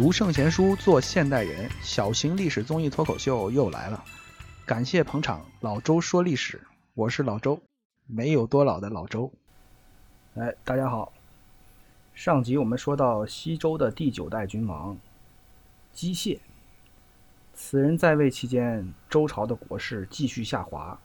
[0.00, 4.02] 读圣贤书，做现代人，小型历史综艺脱口秀又来了。
[4.64, 6.58] 感谢捧场，老周说历史，
[6.94, 7.60] 我是老周，
[8.06, 9.30] 没有多老的老周。
[10.36, 11.12] 哎，大家好。
[12.14, 14.96] 上集我们说到西周的第九代君王
[15.92, 16.38] 姬燮，
[17.52, 20.98] 此人在位期间，周朝的国势继续下滑，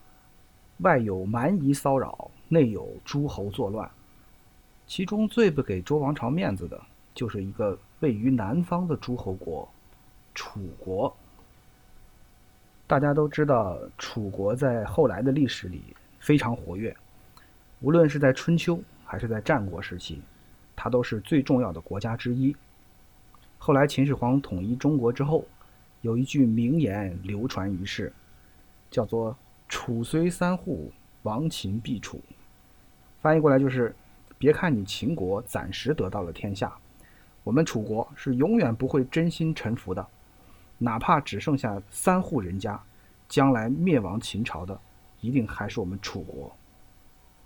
[0.77, 3.91] 外有蛮夷骚扰，内有诸侯作乱。
[4.87, 6.81] 其中最不给周王朝面子的，
[7.13, 9.67] 就是一个位于南方的诸侯国——
[10.35, 11.15] 楚国。
[12.87, 15.81] 大家都知道，楚国在后来的历史里
[16.19, 16.95] 非常活跃，
[17.81, 20.21] 无论是在春秋还是在战国时期，
[20.75, 22.55] 它都是最重要的国家之一。
[23.57, 25.45] 后来秦始皇统一中国之后，
[26.01, 28.13] 有一句名言流传于世，
[28.91, 29.35] 叫做
[29.67, 30.91] “楚虽三户，
[31.23, 32.21] 亡秦必楚”。
[33.21, 33.95] 翻译过来就是。
[34.37, 36.77] 别看你秦国暂时得到了天下，
[37.45, 40.05] 我们楚国是永远不会真心臣服的，
[40.79, 42.77] 哪怕只剩下三户人家，
[43.29, 44.77] 将来灭亡秦朝的，
[45.21, 46.51] 一定还是我们楚国。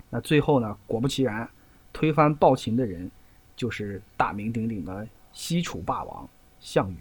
[0.09, 0.77] 那最后呢？
[0.87, 1.47] 果不其然，
[1.91, 3.11] 推翻暴秦的人，
[3.57, 6.27] 就是大名鼎鼎的西楚霸王
[6.61, 6.97] 项羽。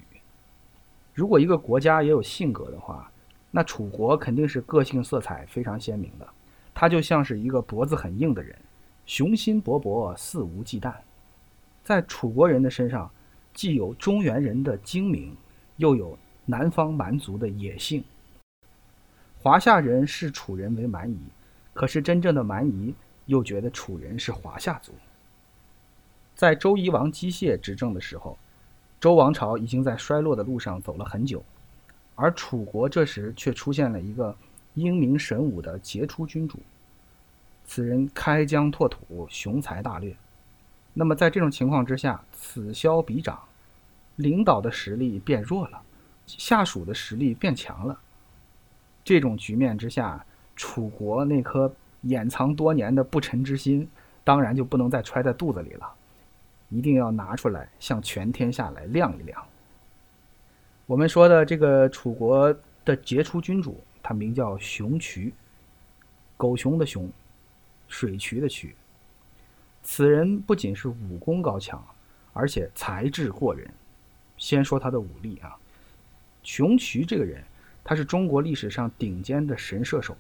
[1.15, 3.09] 如果一个国家也有性格的话，
[3.53, 6.29] 那楚国肯定是个性色彩非常鲜明的，
[6.75, 8.55] 他就像是一个脖子很硬的人。
[9.07, 10.93] 雄心勃勃，肆无忌惮，
[11.89, 13.11] 在楚国人的身上，
[13.55, 15.35] 既有中原人的精明，
[15.79, 18.05] 又有南方蛮族的野性。
[19.41, 21.19] 华夏人视楚人为蛮夷，
[21.73, 22.95] 可是真正的蛮夷
[23.25, 24.93] 又觉得楚人是华夏族。
[26.35, 28.37] 在周夷王姬谢执政的时候，
[29.01, 31.43] 周王朝已经在衰落的路上走了很久，
[32.17, 34.37] 而楚国这时却出现了一个
[34.75, 36.59] 英明神武的杰出君主。
[37.65, 40.15] 此人开疆拓土，雄才大略。
[40.99, 43.39] 那么在这种情况之下，此消彼长，
[44.17, 45.81] 领导的实力变弱了，
[46.27, 47.97] 下属的实力变强了。
[49.05, 50.27] 这种局面之下，
[50.57, 53.89] 楚国那颗掩藏多年的不臣之心，
[54.25, 55.89] 当然就不能再揣在肚子里了，
[56.69, 59.41] 一定要拿出来向全天下来亮一亮。
[60.85, 62.53] 我们说的这个楚国
[62.85, 65.33] 的杰出君主，他名叫熊渠，
[66.37, 67.09] 狗熊的熊。
[67.87, 68.75] 水渠的渠，
[69.91, 71.83] 此人不仅是武功高强，
[72.35, 73.67] 而且才智过人。
[74.37, 75.57] 先说他的武力啊，
[76.43, 77.43] 熊渠这个人，
[77.83, 80.15] 他是中国历史上顶尖的神射手。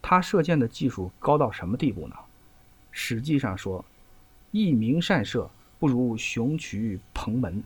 [0.00, 2.14] 他射箭的技术高到什么地步呢？
[2.92, 3.84] 史记上说，
[4.52, 5.50] 一鸣善射，
[5.80, 7.60] 不如熊渠彭门。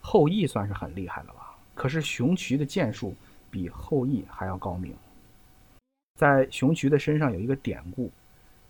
[0.00, 1.58] 后羿算是很厉害了吧？
[1.74, 3.12] 可是熊渠的箭术
[3.50, 4.94] 比后羿还要高明。
[6.16, 8.08] 在熊渠的身上有一个典故，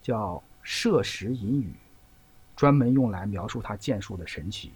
[0.00, 1.72] 叫“射石隐语”，
[2.56, 4.72] 专门用来描述他剑术的神奇。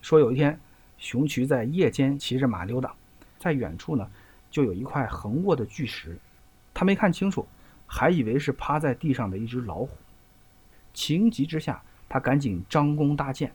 [0.00, 0.58] 说有一天，
[0.98, 2.94] 熊渠在夜间骑着马溜达，
[3.38, 4.10] 在远处呢，
[4.50, 6.18] 就有一块横卧的巨石，
[6.74, 7.46] 他没看清楚，
[7.86, 9.90] 还以为是趴在地上的一只老虎。
[10.92, 13.52] 情急之下，他赶紧张弓搭箭，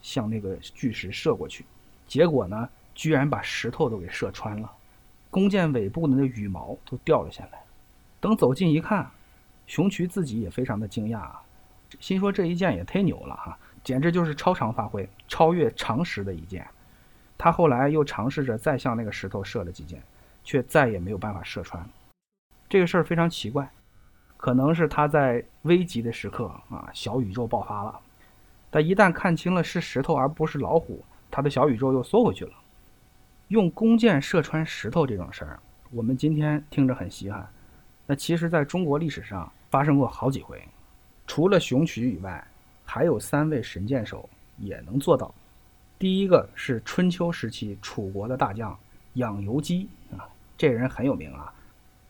[0.00, 1.64] 向那个巨石射过去，
[2.06, 4.70] 结果呢，居然把石头都给射穿了。
[5.30, 7.62] 弓箭尾部的那羽毛都掉了下来。
[8.20, 9.10] 等走近一看，
[9.72, 11.40] 熊渠自己也非常的惊讶啊，
[11.98, 16.68] 心说这一箭也忒牛了哈，简直就是超常发挥，超越常识的一箭。
[17.38, 20.02] 他后来又尝试着再向那个石头射了几箭，
[20.44, 21.82] 却再也没有办法射穿。
[22.68, 23.66] 这个事儿非常奇怪，
[24.36, 27.98] 可能是他在危急的时刻啊，小宇宙爆发了。
[28.68, 32.52] 但一旦看清了是石头而不是老虎，他的小宇宙又缩回去了。
[33.48, 35.58] 用弓箭射穿石头这种事儿，
[35.90, 37.48] 我们今天听着很稀罕。
[38.04, 40.62] 那其实，在中国历史上发生过好几回。
[41.26, 42.46] 除了熊渠以外，
[42.84, 44.28] 还有三位神箭手
[44.58, 45.34] 也能做到。
[45.98, 48.78] 第一个是春秋时期楚国的大将
[49.14, 51.50] 养由基啊，这人很有名啊，“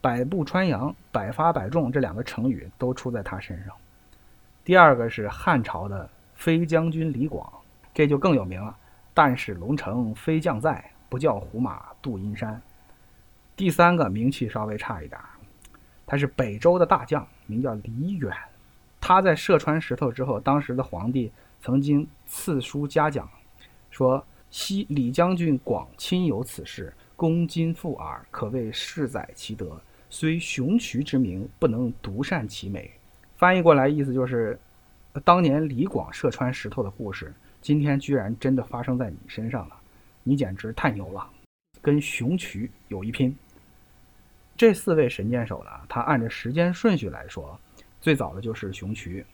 [0.02, 3.72] 百步穿杨”“百发百中”这两个成语都出在他身上。
[4.64, 7.50] 第二个是汉朝的飞将军李广，
[7.94, 8.76] 这就更有名了
[9.14, 10.84] ，“但使龙城飞将在”。
[11.08, 12.58] 不叫胡马度阴山。
[13.54, 15.20] 第三个名气稍微差一点，
[16.06, 18.34] 他是北周的大将，名叫李远。
[19.00, 23.28] 他在射穿石头之后，当时的皇帝曾经赐书嘉奖，
[23.90, 29.80] 说：“昔李将军广亲有此事，恭今复耳，可谓世载其德。
[30.08, 32.90] 虽雄渠之名，不能独善其美。”
[33.36, 34.58] 翻译过来意思就是，
[35.24, 39.76] 当年李广射穿石头的故事，今天居然真的发生在你身上了。
[40.22, 41.28] 你简直太牛了，
[41.80, 43.36] 跟熊渠有一拼。
[44.56, 47.58] 这四位神箭手呢，他按照时间顺序来说，
[48.00, 49.24] 最早的就是熊渠，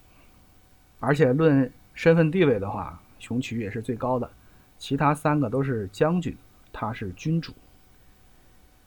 [1.00, 4.30] 而且论身份地位的话，熊渠也是最高的，
[4.78, 6.34] 其他三个都是将军，
[6.72, 7.52] 他是君主。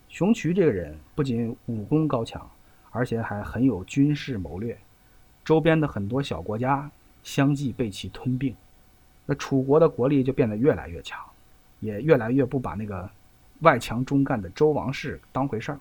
[0.08, 2.50] 熊渠这个人不仅武功高强，
[2.90, 4.78] 而且还很有军事谋略，
[5.46, 6.90] 周边的很多小国家
[7.24, 8.56] 相继被其吞并，
[9.26, 11.20] 那楚国的国力就变得越来越强，
[11.82, 13.08] 也越来越不把那个
[13.60, 15.80] 外强中干的周王室当回事儿。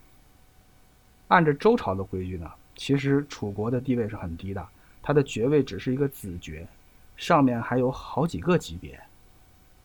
[1.30, 4.66] 按照周朝的规矩呢，其实楚国的地位是很低的，
[5.00, 6.66] 他的爵位只是一个子爵。
[7.16, 8.98] 上面还有好几个级别，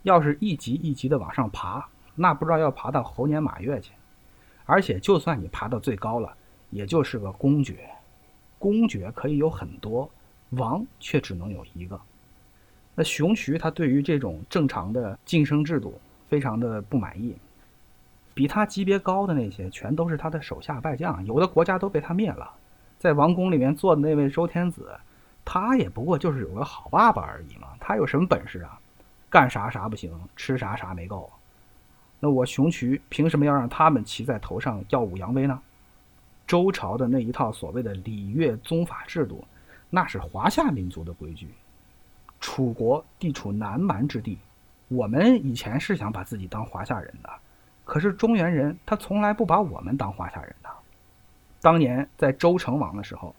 [0.03, 3.92] 要是一级一级的往上爬，那不知道要爬到猴年马月去。
[4.65, 6.33] 而且，就算你爬到最高了，
[6.69, 7.89] 也就是个公爵。
[8.57, 10.09] 公爵可以有很多，
[10.51, 12.00] 王却只能有一个。
[12.95, 16.00] 那熊渠他对于这种正常的晋升制度
[16.30, 17.36] 非常的不满意，
[18.35, 22.53] 比他级别高的那些全都是他的手下败将，有的国家都被他灭了。
[22.99, 24.95] 在王宫里面坐的那位周天子。
[25.47, 28.79] 他也不过就是有个好爸爸而已嘛，他有什么本事啊？
[29.29, 31.31] 干啥啥不行，吃啥啥没够。
[32.19, 35.61] 那我熊渠凭什么要让他们骑在头上耀武扬威呢？
[36.47, 39.45] 周朝的那一套所谓的礼乐宗法制度，
[39.91, 41.53] 那是华夏民族的规矩。
[42.39, 44.39] 楚国地处南蛮之地，
[44.88, 47.29] 我们以前是想把自己当华夏人的，
[47.85, 50.69] 可是中原人他从来不把我们当华夏人的。
[51.61, 53.33] 当年在周成王的时候。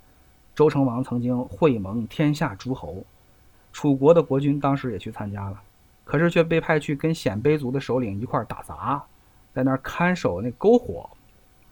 [0.54, 3.04] 周成王曾经会盟天下诸侯，
[3.74, 5.60] 楚国的国君当时也去参加了，
[6.02, 9.04] 可是却被派去跟鲜卑族的首领一块打杂，
[9.52, 11.10] 在那儿看守那篝火，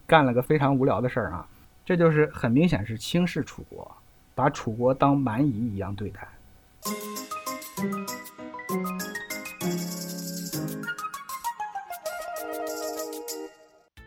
[0.07, 1.49] 干了个非常无聊的事儿啊！
[1.83, 3.91] 这就是很明显是轻视楚国，
[4.35, 6.29] 把楚国当蛮夷一样对待。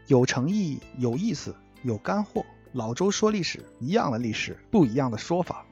[0.08, 2.46] 有诚意，有意思，有干货。
[2.72, 5.66] 老周说历史，一样的历史，不一样的说法。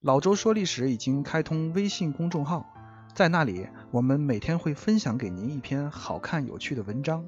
[0.00, 2.64] 老周说历史已经开通微信公众号，
[3.12, 7.26] 在那里我们每天会分享给您一篇好看有趣的文章，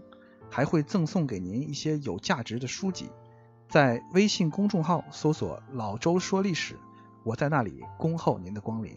[0.48, 3.08] 还会赠送给您一些有价值的书籍。
[3.68, 6.76] 在微信公众号搜索“老周说历史”，
[7.24, 8.96] 我在那里恭候您的光临。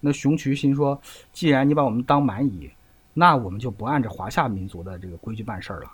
[0.00, 1.00] 那熊渠心说
[1.32, 2.68] ：“既然你把我们当蛮夷。”
[3.12, 5.90] 那我们就不按照华夏民族的这个规矩办事了，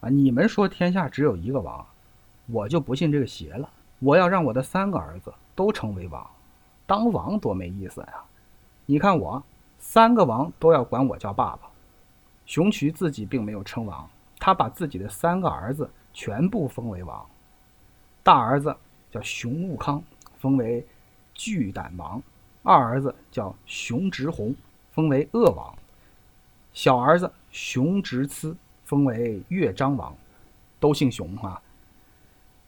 [0.00, 0.08] 啊！
[0.08, 1.86] 你们说天下只有一个王，
[2.46, 3.70] 我就不信这个邪了。
[4.00, 6.28] 我要让我的三个儿子都成为王，
[6.86, 8.24] 当王多没意思呀！
[8.84, 9.42] 你看我
[9.78, 11.70] 三个王都要管我叫爸爸。
[12.44, 14.08] 熊渠自己并没有称王，
[14.38, 17.24] 他把自己的三个儿子全部封为王。
[18.22, 18.76] 大儿子
[19.10, 20.02] 叫熊悟康，
[20.38, 20.86] 封为
[21.32, 22.20] 巨胆王；
[22.62, 24.54] 二儿子叫熊直弘，
[24.92, 25.74] 封为恶王。
[26.76, 30.14] 小儿子熊直次封为乐章王，
[30.78, 31.58] 都姓熊啊。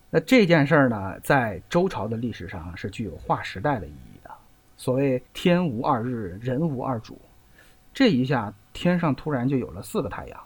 [0.08, 4.31] 那这件事儿呢，在周朝的历史上是具有划时代的意义的。
[4.78, 7.20] 所谓“天无二日，人无二主”，
[7.93, 10.40] 这一下天上突然就有了四个太阳，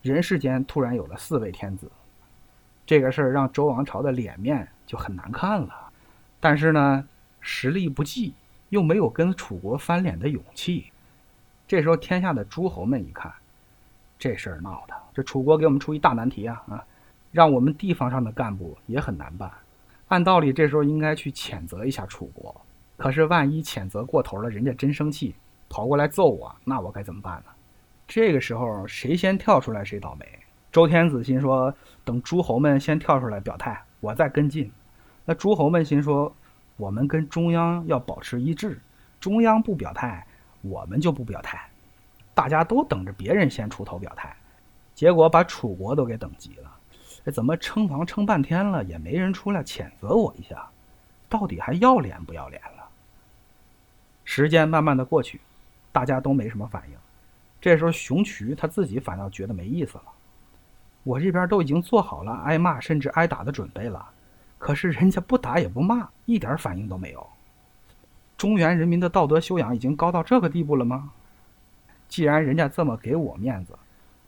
[0.00, 1.92] 人世间突然有了四位天子。
[2.86, 5.92] 这个事儿让周王朝的脸面就很难看了。
[6.40, 7.06] 但是呢，
[7.42, 8.32] 实力不济，
[8.70, 10.86] 又没有跟楚国翻脸的勇气。
[11.66, 13.32] 这时候，天下的诸侯们一看，
[14.18, 16.62] 这事儿闹的，这楚国给我们出一大难题啊！
[16.68, 16.84] 啊，
[17.30, 19.50] 让我们地方上的干部也很难办。
[20.08, 22.54] 按道理，这时候应该去谴责一下楚国。
[22.98, 25.34] 可是，万一谴责过头了，人家真生气，
[25.68, 27.50] 跑过来揍我，那我该怎么办呢？
[28.06, 30.26] 这个时候，谁先跳出来，谁倒霉。
[30.70, 34.70] 周天子心说，等诸侯们先跳出来表态，我再跟进。
[35.24, 36.34] 那诸侯们心说，
[36.76, 38.78] 我们跟中央要保持一致，
[39.18, 40.26] 中央不表态。
[40.62, 41.60] 我们就不表态，
[42.34, 44.34] 大家都等着别人先出头表态，
[44.94, 46.76] 结果把楚国都给等急了。
[47.24, 50.68] 哎，怎么称王称半天了，也没人出来谴责我一下？
[51.28, 52.88] 到底还要脸不要脸了？
[54.24, 55.40] 时间慢慢的过去，
[55.90, 56.96] 大家都没什么反应。
[57.60, 60.04] 这时候熊渠他自己反倒觉得没意思了。
[61.04, 64.08] 我这边都已经做好了挨骂甚至挨打的准备了，
[64.58, 67.26] 可是人家不打也不骂，一点反应都没有。
[68.42, 71.12] 中原人民的道德修养已经高到这个地步了吗？
[72.08, 73.72] 既然人家这么给我面子，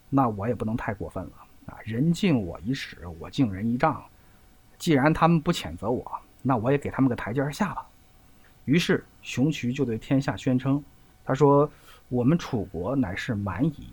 [0.08, 1.30] 那我也不能太过分了
[1.66, 1.74] 啊！
[1.82, 4.00] 人敬我一尺，我敬人一丈。
[4.78, 6.08] 既然他们不谴责我，
[6.42, 7.84] 那我也给他们个台阶下吧。
[8.66, 10.80] 于是熊渠就对天下宣称
[11.26, 11.68] ：“他说，
[12.08, 13.88] 我们楚国乃是蛮夷，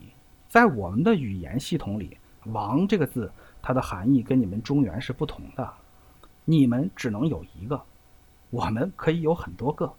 [0.48, 2.16] 在我们的语言系统里
[2.54, 5.68] ，‘王’这个字，它的含义跟你们中原是不同的。
[6.46, 7.82] 你们只能有一个，
[8.52, 9.92] 我们可以有很多个。”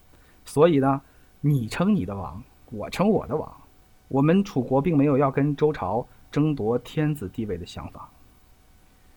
[0.45, 1.01] 所以呢，
[1.41, 3.51] 你称你的王，我称我的王，
[4.07, 8.09] 我们楚国并没有要跟周朝争夺天子地位的想法。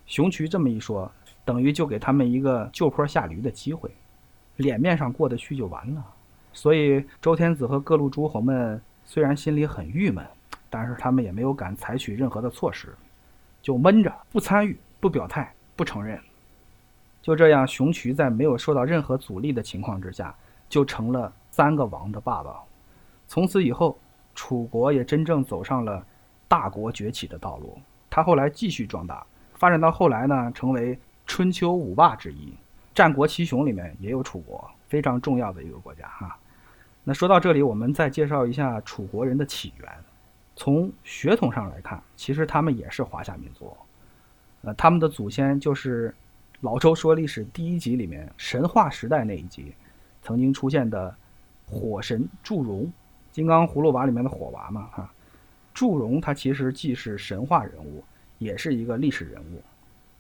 [0.07, 1.11] 熊渠这么一说，
[1.45, 3.91] 等于就给他们一个就坡下驴的机会。
[4.57, 6.05] 脸面上过得去就完了。
[6.53, 10.25] 所以周天子和各路诸侯们虽然心里很郁闷，
[10.71, 12.95] 但是他们也没有敢采取任何的措施，
[13.61, 16.19] 就闷着不参与、不表态、不承认。
[17.21, 20.35] 就这样，熊渠在没有受到任何阻力的情况之下，
[20.69, 22.61] 就成了三个王的爸爸。
[23.27, 23.99] 从此以后，
[24.35, 26.05] 楚国也真正走上了
[26.47, 27.79] 大国崛起的道路。
[28.09, 32.55] 他后来继续壮大，发展到后来呢，成为春秋五霸之一，
[32.95, 36.39] 战国七雄里面也有楚国，非常重要的一个国家哈。
[37.03, 39.89] 那说到这里，我们再介绍一下楚国人的起源。
[40.55, 43.77] 从血统上来看，其实他们也是华夏民族。
[44.63, 46.15] 呃，他们的祖先就是
[46.61, 49.75] 老周说历史第一集里面神话时代那一集
[50.27, 51.15] 曾经出现的
[51.65, 52.93] 火神祝融，
[53.31, 55.09] 金刚葫芦娃里面的火娃嘛哈。
[55.73, 58.03] 祝融他其实既是神话人物，
[58.39, 59.63] 也是一个历史人物。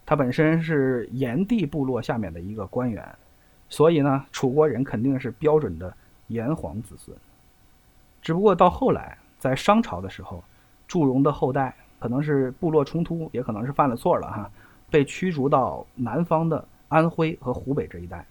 [0.04, 3.04] 他本身是炎帝部落下面的一个官员，
[3.68, 5.92] 所以呢，楚国人肯定是标准的。
[6.28, 7.16] 炎黄子孙，
[8.20, 10.42] 只不过到后来，在商朝的时候，
[10.88, 14.50] 祝融的后代可能是部落冲突，也可能是犯了错了哈，
[14.90, 18.26] 被驱逐到南方的安徽和湖北这一带，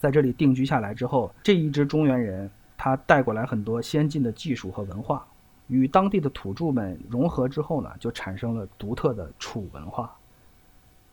[0.00, 5.26] 在这里定居下来之后，这一支中原人他带过来很多先进的技术和文化，
[5.68, 10.16] 与当地的土著们融合之后呢，就产生了独特的楚文化。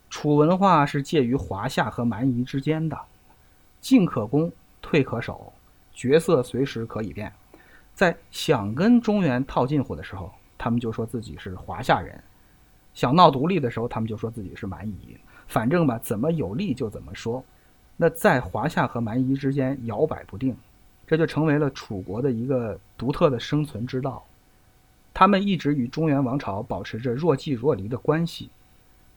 [0.09, 2.97] 楚文化是介于华夏和蛮夷之间的，
[3.81, 4.49] 进可攻，
[4.81, 5.51] 退可守。
[5.93, 7.33] 角色随时可以变，
[7.93, 12.15] 在想跟中原套近乎的时候，他们就说自己是华夏人；
[12.93, 15.17] 想闹独立的时候，他们就说自己是蛮夷。
[15.45, 17.43] 反正吧，怎么有利就怎么说。
[17.97, 20.55] 那在华夏和蛮夷之间摇摆不定，
[21.05, 24.23] 这就成为了楚国的一个独特的生存之道。
[25.13, 28.49] 他们一直与中原王朝保持着若即若离的关系，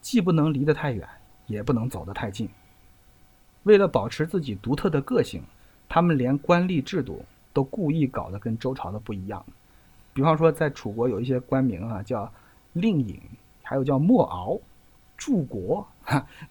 [0.00, 1.08] 既不能离得太远，
[1.46, 2.48] 也不能走得太近。
[3.62, 5.42] 为了保持自己独特的个性。
[5.92, 9.44] 他们连官吏制度都故意搞得跟周朝的不一样，
[10.14, 12.32] 比方说在楚国有一些官名啊，叫
[12.74, 13.20] 令尹，
[13.60, 14.56] 还有叫莫敖、
[15.16, 15.84] 柱国，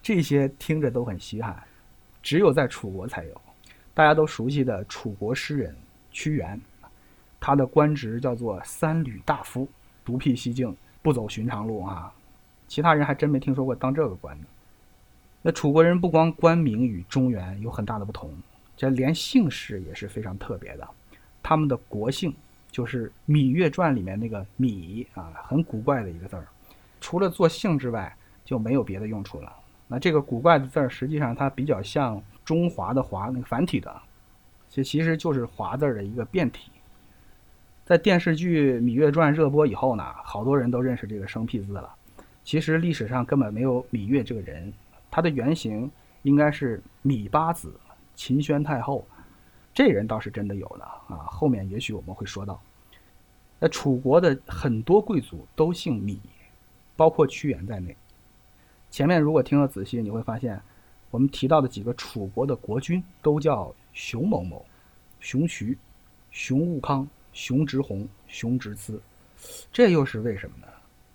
[0.02, 1.58] 这些听着都很稀罕，
[2.22, 3.40] 只有在楚国才有。
[3.92, 5.76] 大家都熟悉的楚国诗人
[6.10, 6.60] 屈原，
[7.38, 9.68] 他的官职叫做三闾大夫，
[10.04, 12.12] 独辟蹊径，不走寻常路啊。
[12.68, 14.46] 其他人还真没听说过当这个官的。
[15.42, 18.32] 那楚国人不光官名与中原有很大的不同。
[18.76, 20.88] 这连姓氏也是非常特别的，
[21.42, 22.34] 他们的国姓
[22.70, 26.46] 就是《芈月传》里面那个“芈”啊，很古怪的一个字儿，
[27.00, 29.52] 除了做姓之外就没有别的用处了。
[29.92, 34.00] 那这个古怪的字儿，实际上它比较像中华的“华”那个繁体的，
[34.70, 36.70] 这其实就是“华”字的一个变体。
[37.84, 41.92] 在电视剧《芈月传》热播以后呢，好多人都认识这个生僻字了。
[42.44, 44.72] 其实历史上根本没有芈月这个人，
[45.10, 45.90] 他的原型
[46.22, 47.74] 应该是芈八子。
[48.14, 49.04] 秦宣太后，
[49.74, 52.60] 这人倒是真的有的啊，后面也许我们会说到。
[53.58, 56.18] 那楚国的很多贵族都姓芈，
[56.96, 57.96] 包括屈原在内。
[58.90, 60.60] 前面如果听得仔细，你会发现，
[61.10, 64.66] 我们提到的几个楚国的国君都叫熊某某、
[65.20, 65.78] 熊渠、
[66.30, 69.00] 熊悟康、熊直红、熊直次，
[69.72, 70.66] 这又是为什么呢？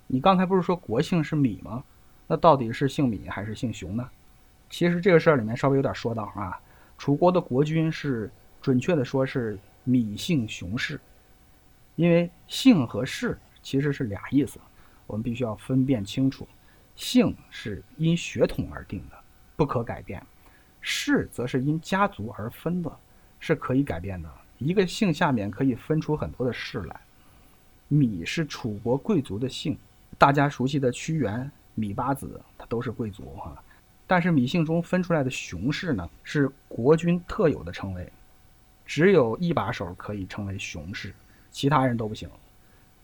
[0.06, 1.84] 你刚才不是说国姓是芈吗？
[2.26, 4.08] 那到底是姓芈还是姓熊呢？
[4.70, 6.58] 其实这个事儿里面稍微有点说道啊。
[6.98, 8.30] 楚国的国君是，
[8.62, 10.98] 准确的说是芈姓熊氏，
[11.94, 14.58] 因为姓和氏其实是俩意思，
[15.06, 16.48] 我们必须要分辨清楚。
[16.96, 19.16] 姓是因血统而定的，
[19.54, 20.20] 不可改变；
[20.80, 22.90] 氏则是因家族而分的，
[23.38, 24.28] 是可以改变的。
[24.58, 27.00] 一个姓下面可以分出很多的氏来。
[27.90, 29.78] 芈是楚国贵族的姓，
[30.18, 33.62] 大家熟悉的屈原、芈八子，他都是贵族哈。
[34.06, 38.10] 但是芈姓中分出来的熊氏呢，是国君特有的称谓，
[38.86, 41.12] 只有一把手可以称为熊氏，
[41.50, 42.28] 其他人都不行。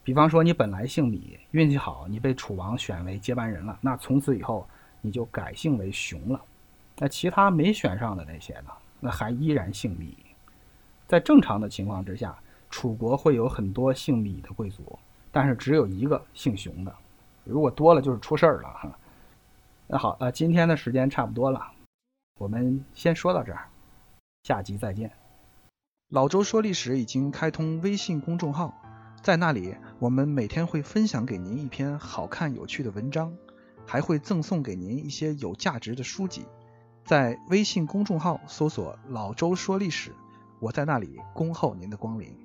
[0.04, 4.66] 比方说，你本来姓米，运气好，你被楚王选为接班人了，那从此以后
[5.00, 6.40] 你就改姓为熊了。
[6.98, 10.16] 那其他没选上的那些呢，那还依然姓米。
[11.06, 12.36] 在正常的情况之下，
[12.68, 14.98] 楚国会有很多姓米的贵族，
[15.30, 16.94] 但是只有一个姓熊的，
[17.44, 18.98] 如果多了就是出事儿了哈。
[19.86, 21.64] 那好，呃，今天的时间差不多了，
[22.38, 23.68] 我们先说到这儿，
[24.44, 25.10] 下集再见。
[26.08, 28.74] 老周说历史已经开通微信公众号，
[29.22, 33.32] 在那里我们每天会分享给您一篇好看有趣的文章，
[33.86, 36.44] 还会赠送给您一些有价值的书籍。
[37.04, 40.12] 在微信公众号搜索“老周说历史”，
[40.58, 42.36] 我在那里恭候您的光临。